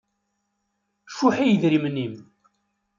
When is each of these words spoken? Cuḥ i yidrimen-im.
Cuḥ 1.17 1.35
i 1.39 1.45
yidrimen-im. 1.47 2.15